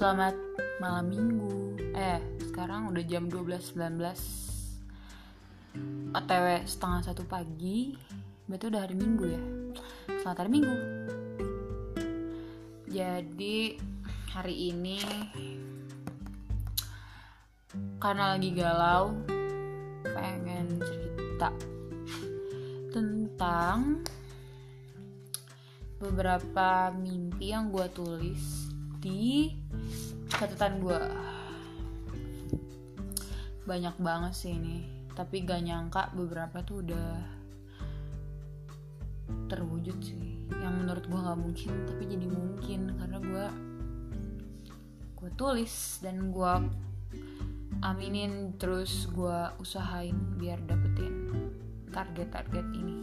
Selamat 0.00 0.32
malam 0.80 1.12
minggu. 1.12 1.76
Eh 1.92 2.24
sekarang 2.48 2.88
udah 2.88 3.04
jam 3.04 3.28
12.19 3.28 4.00
OTW 6.16 6.46
setengah 6.64 7.04
satu 7.04 7.28
pagi. 7.28 7.92
Berarti 8.48 8.64
udah 8.72 8.80
hari 8.80 8.96
minggu 8.96 9.24
ya? 9.28 9.44
Selamat 10.24 10.40
hari 10.40 10.50
minggu. 10.56 10.76
Jadi 12.88 13.76
hari 14.32 14.72
ini 14.72 15.04
Karena 18.00 18.32
lagi 18.32 18.56
galau 18.56 19.12
Pengen 20.00 20.80
cerita 20.80 21.52
Tentang 22.88 24.00
beberapa 26.00 26.88
mimpi 26.96 27.52
yang 27.52 27.68
gue 27.68 27.84
tulis 27.92 28.69
di 29.00 29.56
catatan 30.28 30.84
gue 30.84 31.00
banyak 33.64 33.96
banget 33.96 34.32
sih 34.36 34.52
ini. 34.52 34.84
Tapi 35.16 35.42
gak 35.44 35.64
nyangka 35.64 36.12
beberapa 36.12 36.60
tuh 36.60 36.84
udah 36.84 37.10
terwujud 39.48 39.96
sih. 40.04 40.44
Yang 40.52 40.74
menurut 40.84 41.04
gue 41.08 41.20
gak 41.20 41.40
mungkin 41.40 41.72
tapi 41.88 42.02
jadi 42.04 42.26
mungkin. 42.28 42.80
Karena 43.00 43.18
gue 43.18 43.46
gue 45.16 45.30
tulis 45.36 46.00
dan 46.04 46.28
gue 46.28 46.52
aminin 47.80 48.56
terus 48.60 49.08
gue 49.08 49.38
usahain 49.56 50.16
biar 50.36 50.60
dapetin 50.68 51.32
target-target 51.88 52.66
ini. 52.76 52.96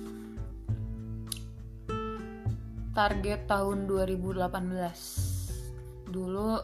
Target 2.93 3.45
tahun 3.45 3.86
2018 3.86 5.27
dulu 6.09 6.63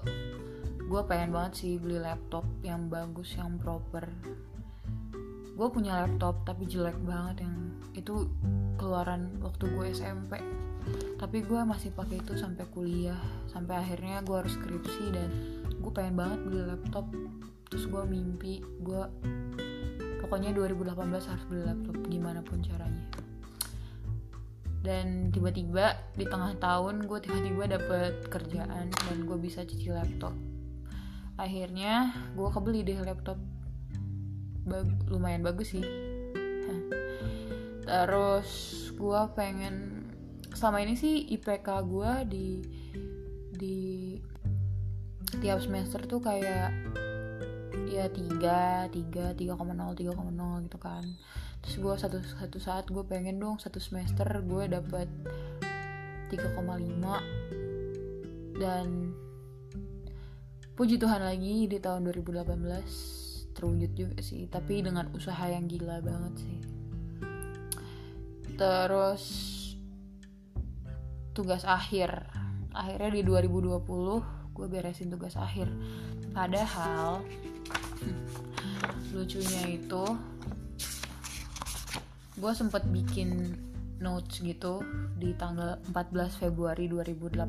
gue 0.83 1.01
pengen 1.07 1.31
banget 1.33 1.53
sih 1.63 1.73
beli 1.79 1.99
laptop 1.99 2.43
yang 2.61 2.87
bagus 2.91 3.35
yang 3.35 3.57
proper. 3.59 4.07
Gue 5.53 5.67
punya 5.69 6.05
laptop 6.05 6.43
tapi 6.43 6.65
jelek 6.65 6.97
banget 7.05 7.45
yang 7.45 7.55
itu 7.93 8.27
keluaran 8.75 9.37
waktu 9.39 9.69
gue 9.69 9.85
SMP 9.93 10.41
tapi 11.15 11.39
gue 11.39 11.55
masih 11.63 11.95
pakai 11.95 12.19
itu 12.19 12.35
sampai 12.35 12.67
kuliah. 12.73 13.19
Sampai 13.47 13.79
akhirnya 13.79 14.19
gue 14.25 14.35
harus 14.35 14.59
skripsi 14.59 15.05
dan 15.15 15.29
gue 15.79 15.91
pengen 15.93 16.19
banget 16.19 16.39
beli 16.43 16.61
laptop. 16.67 17.05
Terus 17.71 17.87
gue 17.87 18.03
mimpi 18.03 18.59
gue 18.83 19.01
pokoknya 20.19 20.55
2018 20.55 20.97
harus 21.09 21.45
beli 21.47 21.63
laptop 21.63 21.95
gimana 22.07 22.39
pun 22.43 22.59
caranya 22.63 23.05
dan 24.83 25.31
tiba-tiba 25.31 25.95
di 26.19 26.27
tengah 26.27 26.59
tahun 26.59 27.07
gue 27.07 27.19
tiba-tiba 27.23 27.79
dapet 27.79 28.27
kerjaan 28.27 28.91
dan 28.91 29.17
gue 29.23 29.37
bisa 29.39 29.63
cuci 29.63 29.95
laptop. 29.95 30.35
Akhirnya 31.39 32.11
gue 32.35 32.47
kebeli 32.51 32.83
deh 32.83 32.99
laptop. 32.99 33.39
Bag 34.67 34.87
lumayan 35.07 35.39
bagus 35.39 35.71
sih. 35.71 35.87
Terus 37.87 38.49
gue 38.95 39.21
pengen 39.35 40.03
selama 40.51 40.83
ini 40.83 40.99
sih 40.99 41.31
IPK 41.31 41.67
gue 41.87 42.11
di 42.27 42.47
di 43.55 43.79
tiap 45.39 45.63
semester 45.63 46.03
tuh 46.03 46.19
kayak 46.19 46.75
ya 47.89 48.05
tiga 48.09 48.89
tiga 48.89 49.33
tiga 49.37 49.53
koma 49.53 49.73
nol 49.73 49.93
tiga 49.93 50.13
koma 50.13 50.33
nol 50.33 50.65
gitu 50.65 50.77
kan 50.81 51.05
terus 51.63 51.79
gue 51.79 51.95
satu 51.95 52.19
satu 52.19 52.59
saat 52.59 52.91
gue 52.91 53.07
pengen 53.07 53.39
dong 53.39 53.55
satu 53.55 53.79
semester 53.79 54.27
gue 54.43 54.67
dapet 54.67 55.07
3,5 56.27 56.59
dan 58.59 59.15
puji 60.73 60.97
Tuhan 60.97 61.21
lagi 61.21 61.69
di 61.69 61.77
tahun 61.77 62.09
2018 62.09 63.53
terwujud 63.53 63.91
juga 63.93 64.17
sih. 64.19 64.49
Tapi 64.49 64.81
dengan 64.81 65.07
usaha 65.13 65.45
yang 65.45 65.69
gila 65.69 66.01
banget 66.01 66.33
sih. 66.41 66.57
Terus 68.57 69.23
tugas 71.37 71.63
akhir. 71.63 72.09
Akhirnya 72.73 73.13
di 73.13 73.21
2020 73.21 73.85
gue 74.53 74.67
beresin 74.69 75.13
tugas 75.13 75.37
akhir. 75.37 75.69
Padahal 76.33 77.21
lucunya 79.13 79.77
itu 79.77 80.03
gue 82.43 82.51
sempet 82.51 82.83
bikin 82.91 83.55
notes 84.03 84.43
gitu 84.43 84.83
di 85.15 85.31
tanggal 85.39 85.79
14 85.95 86.43
Februari 86.43 86.91
2018 86.91 87.39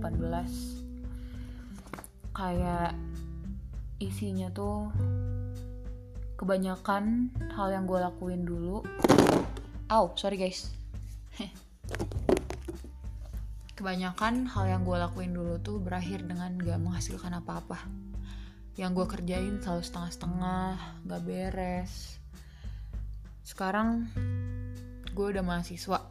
kayak 2.30 2.94
isinya 3.98 4.54
tuh 4.54 4.94
kebanyakan 6.38 7.34
hal 7.58 7.74
yang 7.74 7.90
gue 7.90 7.98
lakuin 7.98 8.46
dulu. 8.46 8.86
Oh 9.90 10.14
sorry 10.14 10.38
guys. 10.38 10.70
Kebanyakan 13.74 14.46
hal 14.46 14.78
yang 14.78 14.86
gue 14.86 14.94
lakuin 14.94 15.34
dulu 15.34 15.58
tuh 15.58 15.82
berakhir 15.82 16.22
dengan 16.22 16.54
gak 16.62 16.78
menghasilkan 16.78 17.34
apa-apa. 17.42 17.82
Yang 18.78 18.90
gue 19.02 19.06
kerjain 19.10 19.58
selalu 19.58 19.82
setengah-setengah 19.82 21.02
gak 21.02 21.22
beres. 21.26 22.22
Sekarang 23.42 24.06
gue 25.14 25.26
udah 25.30 25.46
mahasiswa. 25.46 26.10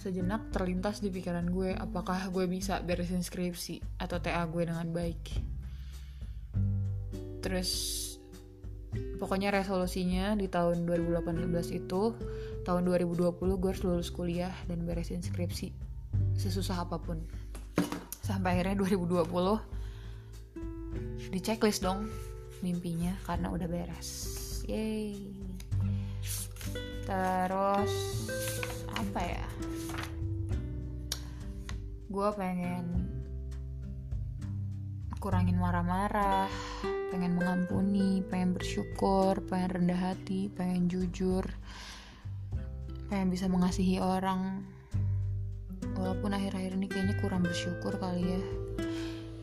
Sejenak 0.00 0.48
terlintas 0.50 0.98
di 0.98 1.12
pikiran 1.12 1.46
gue 1.52 1.76
apakah 1.76 2.32
gue 2.32 2.48
bisa 2.48 2.80
beresin 2.82 3.22
skripsi 3.22 4.00
atau 4.00 4.18
TA 4.18 4.42
gue 4.48 4.64
dengan 4.64 4.88
baik. 4.90 5.22
Terus 7.44 7.70
pokoknya 9.20 9.54
resolusinya 9.54 10.34
di 10.34 10.48
tahun 10.48 10.88
2018 10.88 11.78
itu 11.78 12.02
tahun 12.64 12.82
2020 12.88 13.38
gue 13.38 13.70
harus 13.70 13.84
lulus 13.84 14.10
kuliah 14.10 14.50
dan 14.66 14.88
beresin 14.88 15.22
skripsi 15.22 15.70
sesusah 16.40 16.88
apa 16.88 16.98
pun. 16.98 17.20
Sampai 18.24 18.58
akhirnya 18.58 18.80
2020 18.80 21.30
di 21.30 21.40
checklist 21.40 21.84
dong 21.84 22.08
mimpinya 22.64 23.12
karena 23.28 23.52
udah 23.52 23.68
beres. 23.68 24.08
Yay 24.66 25.51
terus 27.04 27.92
apa 28.92 29.20
ya? 29.20 29.46
Gue 32.12 32.28
pengen 32.36 33.12
kurangin 35.22 35.54
marah-marah 35.54 36.50
pengen 37.14 37.38
mengampuni 37.38 38.26
pengen 38.26 38.58
bersyukur 38.58 39.38
pengen 39.46 39.70
rendah 39.78 40.10
hati 40.10 40.50
pengen 40.50 40.90
jujur 40.90 41.46
pengen 43.12 43.28
bisa 43.28 43.44
mengasihi 43.44 44.00
orang. 44.00 44.64
Walaupun 45.92 46.32
akhir-akhir 46.32 46.72
ini 46.80 46.88
kayaknya 46.88 47.20
kurang 47.20 47.44
bersyukur 47.44 48.00
kali 48.00 48.24
ya. 48.24 48.42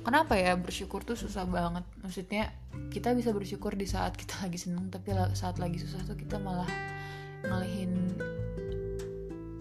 Kenapa 0.02 0.34
ya 0.34 0.58
bersyukur 0.58 1.06
tuh 1.06 1.14
susah 1.14 1.46
banget? 1.46 1.86
Maksudnya 2.02 2.50
kita 2.90 3.14
bisa 3.14 3.30
bersyukur 3.30 3.78
di 3.78 3.86
saat 3.86 4.18
kita 4.18 4.42
lagi 4.42 4.58
seneng 4.58 4.90
tapi 4.90 5.14
saat 5.38 5.62
lagi 5.62 5.78
susah 5.78 6.02
tuh 6.10 6.18
kita 6.18 6.42
malah 6.42 6.66
ngalihin 7.46 7.92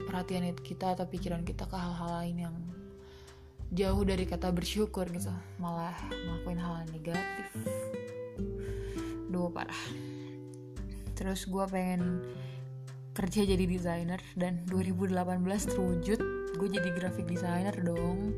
perhatian 0.08 0.50
kita 0.64 0.96
atau 0.98 1.06
pikiran 1.06 1.44
kita 1.44 1.68
ke 1.68 1.76
hal-hal 1.76 2.10
lain 2.24 2.36
yang 2.48 2.56
jauh 3.70 4.02
dari 4.02 4.24
kata 4.24 4.50
bersyukur 4.50 5.04
gitu. 5.12 5.30
Malah 5.60 5.94
ngelakuin 6.10 6.60
hal 6.60 6.74
yang 6.82 6.90
negatif. 6.90 7.48
Duh 9.28 9.52
parah. 9.52 9.82
Terus 11.12 11.44
gue 11.44 11.64
pengen 11.68 12.24
kerja 13.12 13.42
jadi 13.42 13.64
desainer 13.66 14.22
dan 14.38 14.62
2018 14.70 15.12
terwujud 15.74 16.20
gue 16.56 16.68
jadi 16.70 16.90
graphic 16.96 17.26
designer 17.28 17.74
dong. 17.78 18.32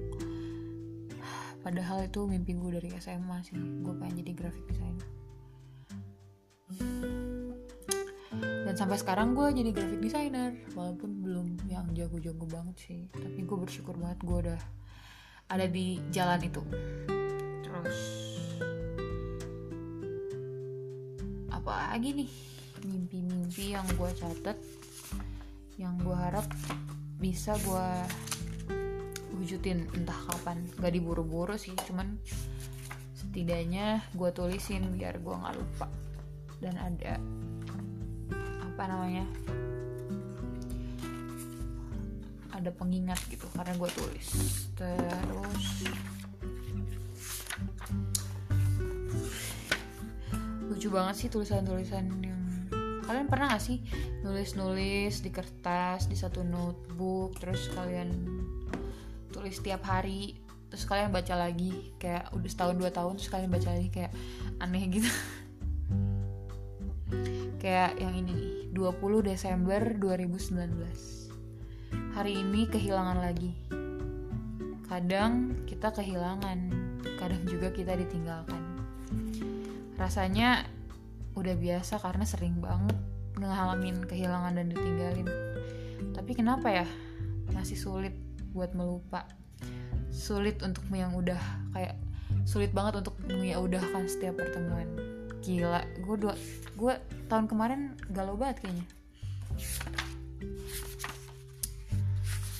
Padahal 1.60 2.08
itu 2.08 2.24
mimpi 2.24 2.56
gue 2.56 2.80
dari 2.80 2.88
SMA 2.98 3.44
sih. 3.46 3.56
Gue 3.56 3.94
pengen 3.94 4.24
jadi 4.24 4.32
graphic 4.34 4.64
designer 4.68 5.19
sampai 8.80 8.96
sekarang 8.96 9.36
gue 9.36 9.44
jadi 9.52 9.76
graphic 9.76 10.00
designer 10.00 10.56
walaupun 10.72 11.20
belum 11.20 11.68
yang 11.68 11.84
jago-jago 11.92 12.48
banget 12.48 12.76
sih. 12.80 13.00
Tapi 13.12 13.44
gue 13.44 13.58
bersyukur 13.60 13.92
banget 14.00 14.24
gue 14.24 14.38
udah 14.48 14.60
ada 15.52 15.68
di 15.68 16.00
jalan 16.08 16.40
itu. 16.40 16.64
Terus 17.60 18.00
apa 21.52 21.92
lagi 21.92 22.24
nih? 22.24 22.30
Mimpi-mimpi 22.80 23.76
yang 23.76 23.84
gue 24.00 24.10
catet 24.16 24.56
yang 25.76 26.00
gue 26.00 26.16
harap 26.16 26.48
bisa 27.20 27.60
gue 27.60 27.88
wujudin. 29.36 29.92
Entah 29.92 30.16
kapan 30.32 30.64
gak 30.80 30.96
diburu-buru 30.96 31.60
sih 31.60 31.76
cuman 31.84 32.16
setidaknya 33.12 34.08
gue 34.16 34.30
tulisin 34.32 34.88
biar 34.96 35.20
gue 35.20 35.36
nggak 35.36 35.56
lupa. 35.60 35.84
Dan 36.64 36.80
ada 36.80 37.20
apa 38.80 38.96
namanya 38.96 39.28
ada 42.56 42.72
pengingat 42.72 43.20
gitu 43.28 43.44
karena 43.52 43.76
gue 43.76 43.90
tulis. 43.92 44.28
Terus 44.72 45.64
lucu 50.64 50.88
banget 50.88 51.14
sih 51.20 51.28
tulisan-tulisan 51.28 52.08
yang 52.24 52.40
kalian 53.04 53.28
pernah 53.28 53.52
gak 53.52 53.68
sih 53.68 53.84
nulis-nulis 54.24 55.20
di 55.20 55.28
kertas 55.28 56.08
di 56.08 56.16
satu 56.16 56.40
notebook 56.40 57.36
terus 57.36 57.68
kalian 57.76 58.16
tulis 59.28 59.60
tiap 59.60 59.84
hari 59.84 60.40
terus 60.72 60.88
kalian 60.88 61.12
baca 61.12 61.36
lagi 61.36 61.92
kayak 62.00 62.32
udah 62.32 62.48
setahun 62.48 62.80
dua 62.80 62.88
tahun 62.88 63.20
terus 63.20 63.28
kalian 63.28 63.52
baca 63.52 63.76
lagi 63.76 63.92
kayak 63.92 64.16
aneh 64.56 64.88
gitu. 64.88 65.12
Kayak 67.60 68.00
yang 68.00 68.16
ini 68.16 68.32
nih 68.32 68.59
20 68.70 69.26
Desember 69.26 69.82
2019 69.98 71.20
hari 72.14 72.38
ini 72.38 72.66
kehilangan 72.70 73.18
lagi. 73.18 73.54
Kadang 74.86 75.62
kita 75.66 75.94
kehilangan 75.94 76.58
kadang 77.18 77.42
juga 77.46 77.70
kita 77.70 77.94
ditinggalkan. 77.94 78.62
Rasanya 79.94 80.66
udah 81.38 81.54
biasa 81.54 82.02
karena 82.02 82.26
sering 82.26 82.58
banget 82.58 82.98
ngalamin 83.38 84.02
kehilangan 84.06 84.58
dan 84.58 84.66
ditinggalin. 84.70 85.28
Tapi 86.14 86.32
kenapa 86.34 86.70
ya? 86.70 86.86
Masih 87.54 87.78
sulit 87.78 88.14
buat 88.50 88.74
melupa. 88.74 89.26
Sulit 90.10 90.58
untuk 90.66 90.86
yang 90.90 91.14
udah 91.14 91.38
kayak 91.74 91.94
sulit 92.46 92.74
banget 92.74 93.02
untuk 93.02 93.14
kan 93.94 94.06
setiap 94.10 94.38
pertemuan. 94.38 94.86
Gila 95.40 95.82
gue 96.02 96.16
dua 96.18 96.34
gue 96.74 96.94
tahun 97.30 97.46
kemarin 97.46 97.94
galau 98.10 98.34
banget 98.34 98.66
kayaknya. 98.66 98.86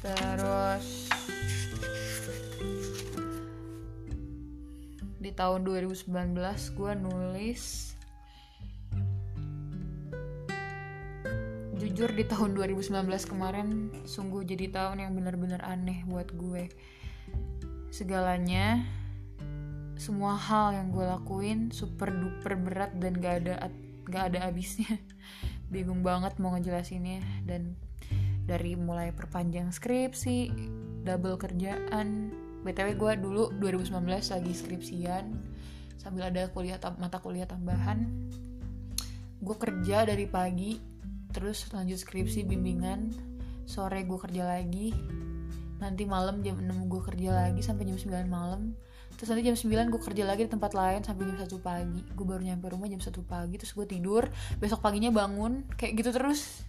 Terus 0.00 1.10
di 5.20 5.30
tahun 5.34 5.66
2019 5.66 6.06
gue 6.78 6.92
nulis 6.96 7.62
jujur 11.76 12.08
di 12.14 12.24
tahun 12.24 12.56
2019 12.56 13.10
kemarin 13.28 13.90
sungguh 14.06 14.46
jadi 14.46 14.70
tahun 14.70 15.04
yang 15.04 15.12
benar-benar 15.18 15.66
aneh 15.66 16.06
buat 16.06 16.30
gue. 16.32 16.70
Segalanya 17.90 18.86
semua 20.00 20.38
hal 20.38 20.78
yang 20.78 20.88
gue 20.94 21.04
lakuin 21.04 21.68
super 21.74 22.08
duper 22.08 22.56
berat 22.56 22.96
dan 22.96 23.20
gak 23.20 23.44
ada 23.44 23.68
gak 24.10 24.34
ada 24.34 24.50
habisnya. 24.50 24.90
Bingung 25.72 26.02
banget 26.02 26.36
mau 26.42 26.52
ngejelasinnya. 26.52 27.22
Dan 27.46 27.78
dari 28.44 28.74
mulai 28.74 29.14
perpanjang 29.14 29.70
skripsi 29.70 30.50
double 31.06 31.38
kerjaan. 31.38 32.34
Btw 32.60 32.98
gue 32.98 33.12
dulu 33.16 33.56
2019 33.56 34.04
lagi 34.04 34.52
skripsian 34.52 35.32
sambil 35.96 36.28
ada 36.28 36.48
kuliah 36.52 36.76
mata 37.00 37.22
kuliah 37.22 37.48
tambahan. 37.48 38.04
Gue 39.40 39.56
kerja 39.56 40.04
dari 40.04 40.28
pagi 40.28 40.76
terus 41.32 41.70
lanjut 41.72 41.96
skripsi 41.96 42.44
bimbingan. 42.44 43.14
Sore 43.64 44.02
gue 44.02 44.18
kerja 44.18 44.44
lagi 44.50 44.92
nanti 45.80 46.04
malam 46.04 46.44
jam 46.44 46.60
6 46.60 46.92
gue 46.92 47.02
kerja 47.02 47.30
lagi 47.32 47.64
sampai 47.64 47.88
jam 47.88 47.96
9 47.96 48.28
malam 48.28 48.76
terus 49.20 49.36
nanti 49.36 49.44
jam 49.44 49.52
9 49.52 49.92
gue 49.92 50.00
kerja 50.00 50.24
lagi 50.24 50.48
di 50.48 50.50
tempat 50.56 50.72
lain 50.72 51.04
sampai 51.04 51.28
jam 51.28 51.36
1 51.36 51.60
pagi. 51.60 52.00
Gue 52.16 52.24
baru 52.24 52.40
nyampe 52.40 52.72
rumah 52.72 52.88
jam 52.88 53.04
1 53.04 53.12
pagi 53.28 53.60
terus 53.60 53.76
gue 53.76 53.84
tidur. 53.84 54.24
Besok 54.56 54.80
paginya 54.80 55.12
bangun 55.12 55.68
kayak 55.76 55.92
gitu 56.00 56.08
terus. 56.08 56.64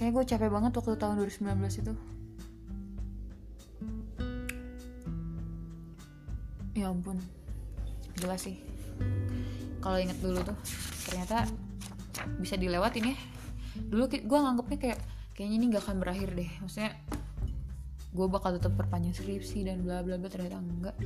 Kayak 0.00 0.16
gue 0.16 0.24
capek 0.32 0.48
banget 0.48 0.72
waktu 0.72 0.96
tahun 0.96 1.20
2019 1.20 1.44
itu. 1.84 1.92
Ya 6.72 6.88
ampun. 6.88 7.20
Jelas 8.16 8.48
sih. 8.48 8.64
Kalau 9.84 10.00
inget 10.00 10.16
dulu 10.24 10.40
tuh 10.40 10.56
ternyata 11.04 11.44
bisa 12.40 12.56
dilewatin 12.56 13.12
ya 13.12 13.16
dulu 13.78 14.10
gue 14.10 14.38
nganggepnya 14.40 14.78
kayak 14.80 15.00
kayaknya 15.36 15.56
ini 15.60 15.64
gak 15.76 15.84
akan 15.84 16.00
berakhir 16.00 16.32
deh. 16.32 16.48
Maksudnya 16.64 16.96
gue 18.08 18.26
bakal 18.32 18.56
tetap 18.56 18.72
perpanjang 18.72 19.12
skripsi 19.12 19.68
dan 19.68 19.84
bla 19.84 20.00
bla 20.00 20.16
bla 20.16 20.32
ternyata 20.32 20.56
enggak 20.64 20.96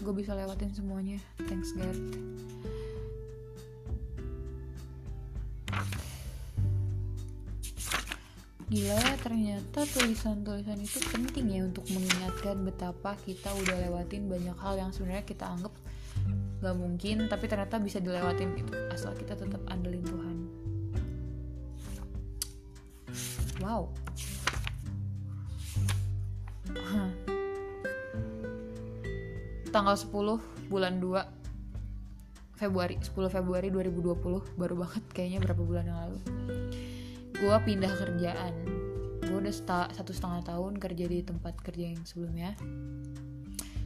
gue 0.00 0.14
bisa 0.14 0.36
lewatin 0.36 0.72
semuanya 0.72 1.18
thanks 1.48 1.72
God 1.76 1.96
Gila 8.66 8.98
ya 8.98 9.14
ternyata 9.22 9.86
tulisan-tulisan 9.86 10.82
itu 10.82 10.98
penting 11.14 11.54
ya 11.54 11.62
untuk 11.70 11.86
mengingatkan 11.86 12.66
betapa 12.66 13.14
kita 13.22 13.54
udah 13.62 13.78
lewatin 13.86 14.26
banyak 14.26 14.58
hal 14.58 14.74
yang 14.74 14.90
sebenarnya 14.90 15.22
kita 15.22 15.46
anggap 15.46 15.70
gak 16.58 16.74
mungkin 16.74 17.30
tapi 17.30 17.46
ternyata 17.46 17.78
bisa 17.78 18.02
dilewatin 18.02 18.58
itu 18.58 18.74
asal 18.90 19.14
kita 19.14 19.38
tetap 19.38 19.62
andelin 19.70 20.02
Tuhan. 20.02 20.36
Wow. 23.62 23.94
Tanggal 29.76 29.92
10 29.92 30.72
bulan 30.72 31.04
2 31.04 32.56
Februari 32.56 32.96
10 32.96 33.12
Februari 33.28 33.68
2020 33.68 34.56
baru 34.56 34.74
banget 34.80 35.04
kayaknya 35.12 35.44
berapa 35.44 35.60
bulan 35.60 35.84
yang 35.84 35.98
lalu. 36.08 36.18
Gue 37.36 37.56
pindah 37.68 37.92
kerjaan. 37.92 38.54
Gue 39.20 39.36
udah 39.36 39.52
satu 39.92 40.16
setengah 40.16 40.48
tahun 40.48 40.80
kerja 40.80 41.04
di 41.04 41.20
tempat 41.20 41.60
kerja 41.60 41.92
yang 41.92 42.00
sebelumnya. 42.08 42.56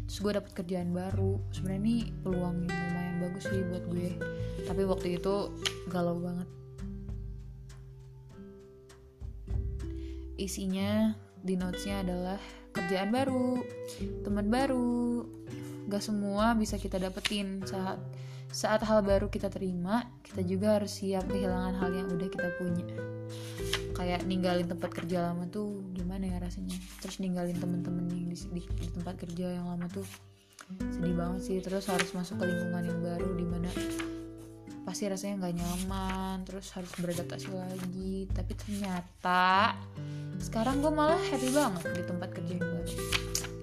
Terus 0.06 0.18
gue 0.22 0.32
dapet 0.38 0.54
kerjaan 0.54 0.94
baru. 0.94 1.42
Sebenarnya 1.50 1.82
ini 1.82 1.96
peluang 2.22 2.70
yang 2.70 2.78
lumayan 2.78 3.16
bagus 3.26 3.50
sih 3.50 3.62
buat 3.66 3.84
gue. 3.90 4.10
Tapi 4.70 4.82
waktu 4.86 5.18
itu 5.18 5.34
galau 5.90 6.22
banget. 6.22 6.46
Isinya 10.38 11.18
di 11.42 11.58
notesnya 11.58 12.06
adalah 12.06 12.38
kerjaan 12.70 13.10
baru 13.10 13.58
teman 14.22 14.46
baru 14.46 15.26
gak 15.90 16.06
semua 16.06 16.54
bisa 16.54 16.78
kita 16.78 17.02
dapetin. 17.02 17.66
Saat 17.66 17.98
saat 18.50 18.82
hal 18.82 19.06
baru 19.06 19.30
kita 19.30 19.46
terima 19.46 20.10
kita 20.26 20.42
juga 20.42 20.78
harus 20.78 20.98
siap 20.98 21.26
kehilangan 21.30 21.74
hal 21.82 21.90
yang 21.90 22.08
udah 22.10 22.28
kita 22.30 22.48
punya. 22.58 22.86
Kayak 23.94 24.24
ninggalin 24.24 24.66
tempat 24.66 24.90
kerja 24.94 25.30
lama 25.30 25.46
tuh 25.50 25.82
gimana 25.92 26.30
ya 26.30 26.38
rasanya? 26.38 26.78
Terus 27.02 27.18
ninggalin 27.18 27.58
temen-temen 27.58 28.06
yang 28.10 28.26
di, 28.30 28.38
di, 28.38 28.62
di 28.62 28.88
tempat 28.90 29.18
kerja 29.22 29.54
yang 29.60 29.66
lama 29.70 29.86
tuh 29.90 30.06
sedih 30.94 31.14
banget 31.14 31.40
sih. 31.46 31.58
Terus 31.62 31.86
harus 31.90 32.10
masuk 32.14 32.42
ke 32.42 32.44
lingkungan 32.46 32.84
yang 32.86 33.00
baru 33.02 33.30
di 33.34 33.46
mana 33.46 33.70
pasti 34.80 35.06
rasanya 35.06 35.46
nggak 35.46 35.54
nyaman 35.60 36.36
terus 36.42 36.74
harus 36.74 36.90
beradaptasi 36.98 37.50
lagi. 37.54 38.26
Tapi 38.34 38.52
ternyata 38.58 39.78
sekarang 40.42 40.82
gue 40.82 40.90
malah 40.90 41.20
happy 41.30 41.54
banget 41.54 41.86
di 41.94 42.02
tempat 42.02 42.28
kerja 42.34 42.52
yang 42.56 42.66
baru 42.66 42.94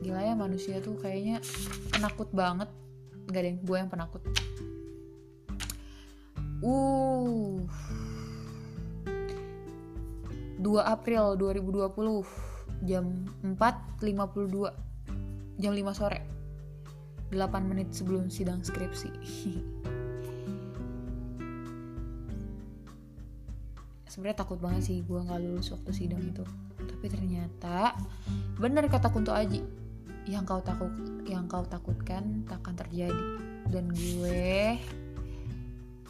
gila 0.08 0.24
ya 0.24 0.40
manusia 0.40 0.80
tuh 0.80 0.96
kayaknya 1.04 1.44
penakut 1.92 2.32
banget. 2.32 2.72
Gak 3.28 3.44
ada 3.44 3.52
yang 3.52 3.60
gue 3.60 3.76
yang 3.76 3.92
penakut. 3.92 4.24
Uh. 6.64 7.60
2 10.64 10.80
April 10.80 11.36
2020 11.36 12.24
jam 12.88 13.28
4.52 13.44 15.60
jam 15.60 15.76
5 15.76 15.92
sore. 15.92 16.24
8 17.36 17.68
menit 17.68 17.92
sebelum 17.92 18.32
sidang 18.32 18.64
skripsi. 18.64 19.12
Sebenarnya 24.08 24.40
takut 24.40 24.56
banget 24.64 24.88
sih 24.88 25.04
gue 25.04 25.20
nggak 25.20 25.44
lulus 25.44 25.76
waktu 25.76 25.92
sidang 25.92 26.24
itu. 26.24 26.48
Tapi 26.80 27.12
ternyata 27.12 27.92
bener 28.56 28.88
kata 28.88 29.12
Kunto 29.12 29.36
Aji 29.36 29.87
yang 30.28 30.44
kau 30.44 30.60
takut 30.60 30.92
yang 31.24 31.48
kau 31.48 31.64
takutkan 31.64 32.44
takkan 32.44 32.76
terjadi. 32.76 33.40
Dan 33.72 33.92
gue 33.96 34.76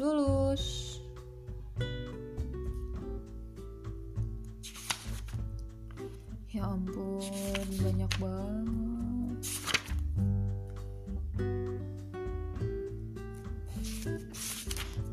lulus. 0.01 0.97
Ya 6.49 6.65
ampun 6.65 7.67
banyak 7.85 8.11
banget. 8.17 9.41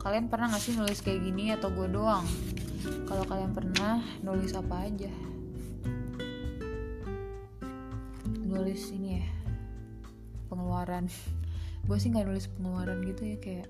Kalian 0.00 0.28
pernah 0.28 0.52
gak 0.52 0.61
sih 0.61 0.76
nulis 0.76 1.00
kayak 1.00 1.20
gini 1.25 1.52
atau 1.52 1.73
gue 1.73 1.88
doang? 1.88 2.25
Kalau 3.08 3.25
kalian 3.25 3.52
pernah 3.56 4.04
nulis 4.20 4.52
apa 4.52 4.84
aja 4.84 5.34
nulis 8.54 8.94
ini 8.94 9.18
ya 9.18 9.26
pengeluaran. 10.46 11.11
Gue 11.90 11.99
sih 11.99 12.14
nggak 12.14 12.30
nulis 12.30 12.46
pengeluaran 12.54 13.02
gitu 13.02 13.23
ya 13.26 13.37
kayak 13.42 13.66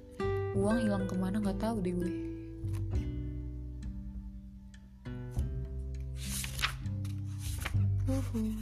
uang 0.54 0.84
hilang 0.84 1.08
ke 1.08 1.16
mana 1.16 1.40
nggak 1.40 1.58
tahu 1.58 1.82
deh 1.82 1.90
gue. 1.96 2.12
Uhuh. 8.04 8.52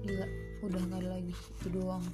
gila 0.00 0.26
udah 0.64 0.80
nggak 0.80 1.00
ada 1.04 1.08
lagi. 1.18 1.34
Itu 1.60 1.68
doang. 1.76 2.04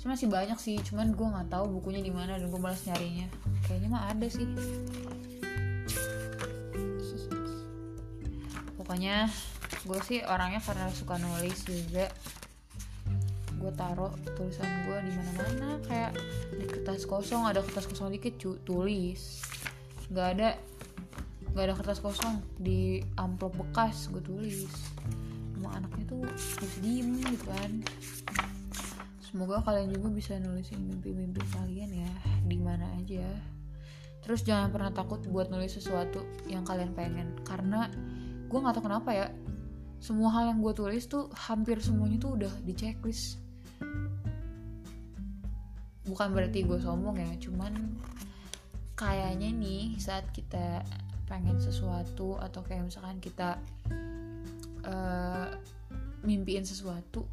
Cuma 0.00 0.16
masih 0.16 0.30
banyak 0.32 0.56
sih 0.56 0.80
cuman 0.88 1.12
gue 1.12 1.26
nggak 1.26 1.52
tahu 1.52 1.68
bukunya 1.68 2.00
di 2.00 2.14
mana 2.14 2.40
dan 2.40 2.48
gue 2.48 2.60
malas 2.62 2.80
nyarinya. 2.88 3.28
Kayaknya 3.68 3.88
mah 3.92 4.08
ada 4.08 4.26
sih. 4.30 4.48
Pokoknya 8.80 9.28
gue 9.84 9.98
sih 10.04 10.20
orangnya 10.24 10.60
karena 10.64 10.88
suka 10.92 11.20
nulis 11.20 11.64
juga. 11.66 12.08
Gue 13.60 13.72
taruh 13.76 14.12
tulisan 14.36 14.68
gue 14.84 14.98
di 15.08 15.12
mana 15.12 15.32
mana 15.40 15.68
kayak 15.88 16.12
di 16.52 16.64
kertas 16.68 17.08
kosong 17.08 17.48
ada 17.48 17.64
kertas 17.64 17.88
kosong 17.88 18.12
dikit 18.12 18.36
cu, 18.36 18.56
tulis. 18.64 19.44
Nggak 20.12 20.28
ada 20.36 20.48
nggak 21.54 21.64
ada 21.70 21.74
kertas 21.78 22.02
kosong 22.02 22.42
di 22.58 23.00
amplop 23.16 23.54
bekas 23.56 24.08
gue 24.12 24.20
tulis. 24.20 24.68
Emang 25.56 25.80
anaknya 25.80 26.04
tuh 26.10 26.20
harus 26.26 26.74
diem 26.82 27.20
gitu 27.20 27.46
kan. 27.48 27.70
Semoga 29.22 29.66
kalian 29.66 29.90
juga 29.90 30.08
bisa 30.14 30.38
nulisin 30.38 30.86
mimpi-mimpi 30.86 31.42
kalian 31.54 31.90
ya 31.90 32.12
di 32.46 32.58
mana 32.60 32.86
aja. 33.00 33.26
Terus 34.24 34.40
jangan 34.40 34.72
pernah 34.72 34.88
takut 34.88 35.20
buat 35.28 35.52
nulis 35.52 35.76
sesuatu 35.76 36.24
yang 36.48 36.64
kalian 36.64 36.96
pengen 36.96 37.36
karena 37.44 37.92
gue 38.48 38.58
nggak 38.58 38.74
tahu 38.76 38.84
kenapa 38.86 39.10
ya 39.12 39.26
semua 40.04 40.28
hal 40.36 40.52
yang 40.52 40.60
gue 40.60 40.74
tulis 40.76 41.08
tuh 41.08 41.32
hampir 41.32 41.80
semuanya 41.80 42.20
tuh 42.20 42.36
udah 42.36 42.52
di 42.60 42.76
checklist. 42.76 43.40
Bukan 46.04 46.36
berarti 46.36 46.60
gue 46.60 46.76
sombong 46.76 47.16
ya 47.16 47.32
cuman 47.40 47.72
kayaknya 48.92 49.48
nih 49.48 49.96
saat 49.96 50.28
kita 50.36 50.84
pengen 51.24 51.56
sesuatu 51.56 52.36
atau 52.36 52.60
kayak 52.60 52.84
misalkan 52.84 53.16
kita 53.16 53.56
uh, 54.84 55.48
mimpiin 56.20 56.68
sesuatu 56.68 57.24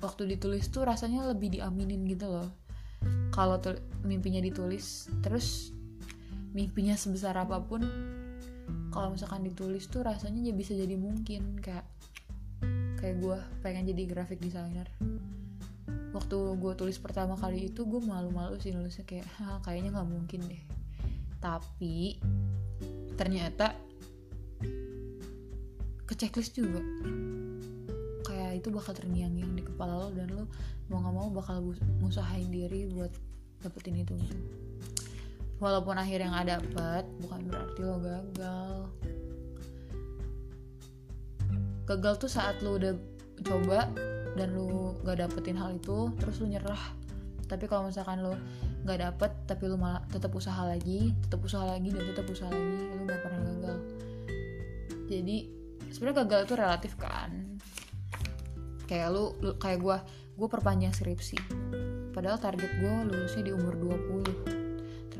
waktu 0.00 0.36
ditulis 0.36 0.72
tuh 0.72 0.88
rasanya 0.88 1.28
lebih 1.28 1.52
diaminin 1.52 2.08
gitu 2.08 2.32
loh. 2.32 2.48
Kalau 3.28 3.60
mimpinya 4.08 4.40
ditulis 4.40 5.12
terus 5.20 5.76
mimpinya 6.56 6.96
sebesar 6.96 7.36
apa 7.36 7.60
pun 7.60 7.84
kalau 8.90 9.14
misalkan 9.14 9.46
ditulis 9.46 9.86
tuh 9.86 10.02
rasanya 10.02 10.50
ya 10.50 10.54
bisa 10.54 10.74
jadi 10.74 10.98
mungkin 10.98 11.62
kayak 11.62 11.86
kayak 12.98 13.16
gue 13.22 13.38
pengen 13.64 13.88
jadi 13.88 14.02
graphic 14.10 14.42
designer. 14.42 14.86
Waktu 16.10 16.36
gue 16.58 16.72
tulis 16.74 16.98
pertama 16.98 17.38
kali 17.38 17.70
itu 17.70 17.86
gue 17.86 18.02
malu-malu 18.02 18.58
sih 18.58 18.74
nulisnya 18.74 19.06
kayak 19.06 19.30
kayaknya 19.62 19.94
nggak 19.94 20.10
mungkin 20.10 20.40
deh. 20.44 20.62
Tapi 21.38 22.18
ternyata 23.14 23.78
ke 26.04 26.14
checklist 26.18 26.58
juga. 26.58 26.82
Kayak 28.26 28.60
itu 28.60 28.68
bakal 28.74 28.92
terngiang-ngiang 28.98 29.54
di 29.54 29.62
kepala 29.62 30.06
lo 30.06 30.08
dan 30.12 30.28
lo 30.34 30.44
mau 30.90 30.98
nggak 30.98 31.14
mau 31.14 31.28
bakal 31.30 31.62
ngusahain 32.02 32.50
diri 32.50 32.90
buat 32.90 33.14
dapetin 33.62 34.02
itu 34.02 34.18
walaupun 35.60 35.94
akhirnya 36.00 36.32
nggak 36.32 36.48
dapet 36.56 37.04
bukan 37.20 37.40
berarti 37.46 37.80
lo 37.84 37.96
gagal. 38.00 38.76
Gagal 41.84 42.14
tuh 42.16 42.30
saat 42.32 42.56
lo 42.64 42.80
udah 42.80 42.96
coba 43.44 43.86
dan 44.34 44.56
lu 44.56 44.96
gak 45.04 45.20
dapetin 45.20 45.58
hal 45.60 45.76
itu 45.76 46.08
terus 46.16 46.40
lu 46.40 46.48
nyerah. 46.48 46.80
Tapi 47.44 47.68
kalau 47.68 47.92
misalkan 47.92 48.24
lu 48.24 48.32
gak 48.88 49.04
dapet 49.04 49.30
tapi 49.44 49.68
lu 49.68 49.76
malah 49.76 50.00
tetap 50.08 50.32
usaha 50.32 50.64
lagi 50.64 51.12
tetap 51.28 51.44
usaha 51.44 51.68
lagi 51.68 51.92
dan 51.92 52.04
tetap 52.08 52.24
usaha 52.24 52.48
lagi 52.48 52.76
lu 52.96 53.02
gak 53.04 53.20
pernah 53.20 53.40
gagal. 53.44 53.78
Jadi 55.12 55.36
sebenarnya 55.92 56.16
gagal 56.24 56.40
itu 56.48 56.54
relatif 56.56 56.92
kan. 56.96 57.30
Kayak 58.88 59.08
lu 59.12 59.24
kayak 59.60 59.78
gue 59.82 59.98
gue 60.40 60.48
perpanjang 60.48 60.94
skripsi. 60.96 61.36
Padahal 62.16 62.40
target 62.40 62.70
gue 62.80 62.94
lulusnya 63.12 63.50
di 63.50 63.52
umur 63.52 63.74
20 63.76 64.59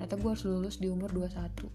ternyata 0.00 0.16
gue 0.16 0.30
harus 0.32 0.44
lulus 0.48 0.80
di 0.80 0.88
umur 0.88 1.12
21 1.12 1.68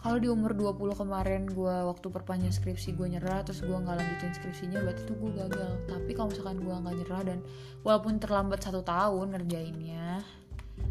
kalau 0.00 0.16
di 0.16 0.32
umur 0.32 0.56
20 0.56 0.96
kemarin 0.96 1.44
gue 1.44 1.76
waktu 1.84 2.08
perpanjang 2.08 2.56
skripsi 2.56 2.96
gue 2.96 3.16
nyerah 3.16 3.44
terus 3.44 3.60
gue 3.60 3.76
nggak 3.76 4.00
lanjutin 4.00 4.32
skripsinya 4.32 4.80
berarti 4.80 5.04
itu 5.04 5.12
gue 5.12 5.30
gagal. 5.36 5.72
Tapi 5.84 6.10
kalau 6.16 6.32
misalkan 6.32 6.56
gue 6.56 6.72
nggak 6.72 6.96
nyerah 7.04 7.22
dan 7.28 7.38
walaupun 7.84 8.16
terlambat 8.16 8.64
satu 8.64 8.80
tahun 8.80 9.36
ngerjainnya 9.36 10.24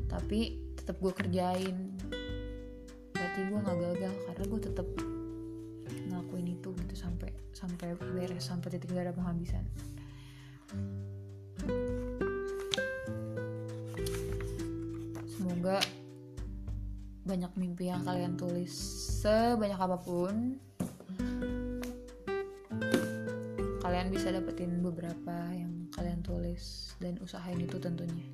tapi 0.06 0.62
tetap 0.78 1.02
gue 1.02 1.10
kerjain 1.10 1.98
berarti 3.18 3.40
gue 3.50 3.60
nggak 3.66 3.78
gagal. 3.82 4.14
Karena 4.30 4.44
gue 4.46 4.60
tetap 4.62 4.88
ngelakuin 5.90 6.48
itu 6.54 6.70
gitu 6.70 6.94
sampai 6.94 7.34
sampai 7.50 7.98
beres 7.98 8.46
sampai 8.46 8.78
titik 8.78 8.94
ada 8.94 9.10
penghabisan. 9.10 9.66
Semoga 15.34 15.82
banyak 17.30 17.54
mimpi 17.62 17.94
yang 17.94 18.02
kalian 18.02 18.34
tulis 18.34 18.74
sebanyak 19.22 19.78
apa 19.78 20.02
pun 20.02 20.58
kalian 23.86 24.10
bisa 24.10 24.34
dapetin 24.34 24.82
beberapa 24.82 25.54
yang 25.54 25.94
kalian 25.94 26.26
tulis 26.26 26.98
dan 26.98 27.22
usahain 27.22 27.62
itu 27.62 27.78
tentunya. 27.78 28.26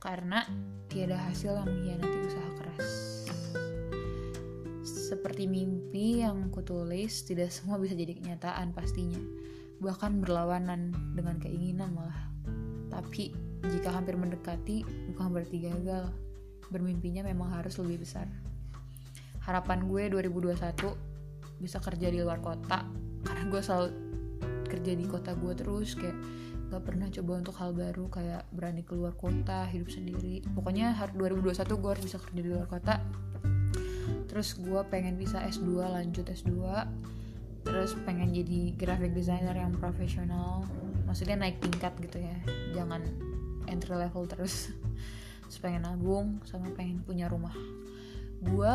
Karena 0.00 0.48
tiada 0.88 1.16
hasil 1.16 1.60
yang 1.60 1.68
mengkhianati 1.68 2.18
usaha 2.28 2.50
keras. 2.56 2.88
Seperti 4.84 5.44
mimpi 5.44 6.24
yang 6.24 6.48
kutulis 6.52 7.24
tidak 7.28 7.52
semua 7.52 7.76
bisa 7.76 7.92
jadi 7.92 8.16
kenyataan 8.16 8.72
pastinya. 8.72 9.20
Bahkan 9.80 10.24
berlawanan 10.24 10.92
dengan 11.16 11.36
keinginan 11.40 11.92
malah. 11.96 12.32
Tapi 12.92 13.32
jika 13.64 13.96
hampir 13.96 14.16
mendekati 14.16 14.84
bukan 15.12 15.32
berarti 15.32 15.56
gagal 15.68 16.12
bermimpinya 16.72 17.24
memang 17.26 17.52
harus 17.56 17.76
lebih 17.80 18.04
besar. 18.04 18.28
Harapan 19.44 19.84
gue 19.84 20.08
2021 20.08 21.60
bisa 21.60 21.78
kerja 21.80 22.08
di 22.08 22.18
luar 22.20 22.40
kota 22.40 22.84
karena 23.24 23.44
gue 23.48 23.60
selalu 23.60 23.88
kerja 24.68 24.92
di 24.96 25.06
kota 25.06 25.32
gue 25.38 25.52
terus 25.54 25.94
kayak 25.94 26.16
gak 26.72 26.82
pernah 26.82 27.06
coba 27.06 27.32
untuk 27.38 27.54
hal 27.60 27.70
baru 27.70 28.04
kayak 28.10 28.42
berani 28.50 28.82
keluar 28.82 29.14
kota 29.14 29.68
hidup 29.70 29.88
sendiri. 29.92 30.42
Pokoknya 30.52 30.96
2021 31.14 31.54
gue 31.54 31.90
harus 31.90 32.04
bisa 32.04 32.18
kerja 32.18 32.40
di 32.40 32.50
luar 32.50 32.66
kota. 32.66 32.98
Terus 34.26 34.58
gue 34.58 34.80
pengen 34.90 35.14
bisa 35.14 35.38
S2 35.44 35.78
lanjut 35.78 36.26
S2 36.26 36.52
terus 37.64 37.96
pengen 38.04 38.28
jadi 38.28 38.76
graphic 38.76 39.16
designer 39.16 39.56
yang 39.56 39.72
profesional. 39.72 40.68
Maksudnya 41.08 41.38
naik 41.38 41.62
tingkat 41.62 41.96
gitu 42.02 42.20
ya. 42.20 42.36
Jangan 42.76 43.00
entry 43.70 43.96
level 43.96 44.28
terus 44.28 44.68
terus 45.54 45.70
pengen 45.70 45.86
nabung 45.86 46.42
sama 46.42 46.66
pengen 46.74 46.98
punya 47.06 47.30
rumah. 47.30 47.54
Gue 48.42 48.74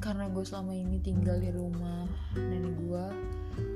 karena 0.00 0.32
gue 0.32 0.40
selama 0.40 0.72
ini 0.72 0.96
tinggal 1.04 1.36
di 1.36 1.52
rumah 1.52 2.08
nenek 2.32 2.72
gue 2.80 3.04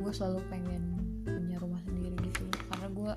gue 0.00 0.12
selalu 0.16 0.40
pengen 0.48 0.96
punya 1.28 1.60
rumah 1.60 1.76
sendiri 1.84 2.16
gitu. 2.32 2.48
Karena 2.72 2.88
gue 2.88 3.12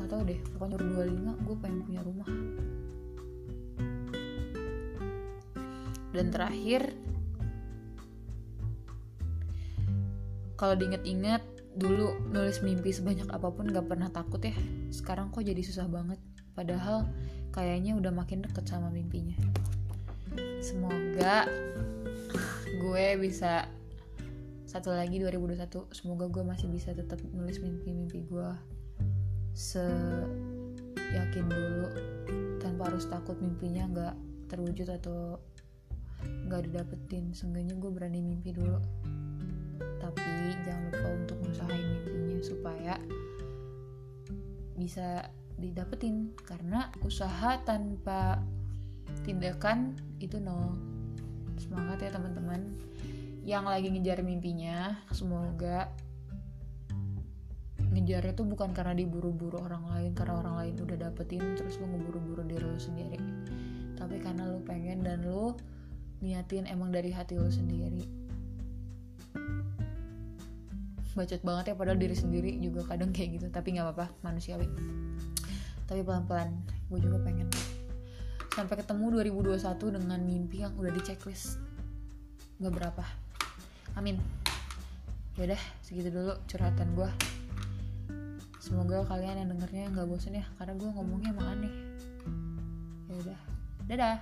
nggak 0.00 0.08
tahu 0.08 0.22
deh 0.24 0.40
pokoknya 0.56 0.76
umur 0.80 1.04
25 1.36 1.44
gue 1.44 1.56
pengen 1.60 1.80
punya 1.84 2.00
rumah. 2.00 2.28
Dan 6.16 6.26
terakhir 6.32 6.96
kalau 10.56 10.72
diinget-inget 10.72 11.44
dulu 11.76 12.16
nulis 12.32 12.64
mimpi 12.64 12.96
sebanyak 12.96 13.28
apa 13.28 13.52
pun 13.52 13.68
gak 13.68 13.92
pernah 13.92 14.08
takut 14.08 14.40
ya. 14.40 14.56
Sekarang 14.88 15.28
kok 15.28 15.44
jadi 15.44 15.60
susah 15.60 15.84
banget. 15.84 16.16
Padahal 16.56 17.04
kayaknya 17.54 17.96
udah 17.96 18.12
makin 18.12 18.44
deket 18.44 18.68
sama 18.68 18.92
mimpinya. 18.92 19.36
Semoga 20.60 21.48
gue 22.78 23.06
bisa 23.18 23.66
satu 24.68 24.92
lagi 24.92 25.16
2021 25.16 25.96
semoga 25.96 26.28
gue 26.28 26.44
masih 26.44 26.68
bisa 26.68 26.92
tetap 26.92 27.16
nulis 27.32 27.56
mimpi-mimpi 27.56 28.28
gue 28.28 28.50
se 29.56 29.80
yakin 31.16 31.48
dulu 31.48 31.88
tanpa 32.60 32.92
harus 32.92 33.08
takut 33.08 33.40
mimpinya 33.40 33.88
nggak 33.88 34.14
terwujud 34.52 34.88
atau 34.92 35.40
nggak 36.24 36.68
didapetin. 36.68 37.30
Seenggaknya 37.36 37.76
gue 37.76 37.90
berani 37.92 38.20
mimpi 38.24 38.56
dulu. 38.56 38.80
Tapi 40.00 40.24
jangan 40.64 40.90
lupa 40.90 41.08
untuk 41.14 41.38
usahain 41.48 41.84
mimpinya 41.84 42.38
supaya 42.42 42.94
bisa 44.78 45.26
didapetin. 45.58 46.32
Karena 46.46 46.88
usaha 47.02 47.58
tanpa 47.66 48.40
tindakan 49.26 49.98
itu 50.22 50.38
nol. 50.38 50.78
Semangat 51.58 52.00
ya 52.00 52.10
teman-teman. 52.14 52.78
Yang 53.42 53.64
lagi 53.66 53.86
ngejar 53.92 54.18
mimpinya 54.22 54.96
semoga 55.10 55.90
ngejarnya 57.88 58.36
tuh 58.36 58.44
bukan 58.44 58.76
karena 58.76 58.92
diburu-buru 58.92 59.64
orang 59.64 59.88
lain 59.88 60.12
karena 60.12 60.44
orang 60.44 60.54
lain 60.60 60.74
udah 60.76 61.08
dapetin 61.08 61.40
terus 61.56 61.80
lo 61.80 61.88
ngeburu-buru 61.88 62.44
diri 62.44 62.64
lo 62.64 62.78
sendiri. 62.78 63.18
Tapi 63.96 64.20
karena 64.20 64.46
lo 64.46 64.60
pengen 64.62 65.02
dan 65.02 65.24
lo 65.24 65.56
niatin 66.20 66.68
emang 66.68 66.92
dari 66.92 67.10
hati 67.10 67.40
lo 67.40 67.48
sendiri. 67.48 68.04
Bacot 71.16 71.42
banget 71.42 71.72
ya 71.72 71.74
padahal 71.74 71.98
diri 71.98 72.14
sendiri 72.14 72.62
juga 72.62 72.86
kadang 72.86 73.10
kayak 73.10 73.42
gitu 73.42 73.46
tapi 73.50 73.74
nggak 73.74 73.90
apa-apa 73.90 74.06
manusiawi 74.22 74.70
tapi 75.88 76.04
pelan-pelan 76.04 76.52
gue 76.92 77.00
juga 77.00 77.18
pengen. 77.24 77.48
Sampai 78.52 78.76
ketemu 78.76 79.24
2021 79.24 79.96
dengan 79.96 80.20
mimpi 80.20 80.60
yang 80.60 80.76
udah 80.76 80.92
di 80.92 81.00
checklist. 81.00 81.56
Gak 82.60 82.74
berapa. 82.74 83.04
Amin. 83.96 84.20
Yaudah 85.40 85.58
segitu 85.80 86.12
dulu 86.12 86.36
curhatan 86.44 86.92
gue 86.92 87.10
semoga 88.58 89.00
kalian 89.08 89.40
yang 89.40 89.48
dengernya 89.56 89.88
nggak 89.96 90.04
bosan 90.12 90.36
ya 90.36 90.44
karena 90.60 90.76
gue 90.76 90.88
ngomongnya 90.92 91.32
emang 91.32 91.48
aneh. 91.56 91.74
Yaudah 93.08 93.40
dadah 93.88 94.20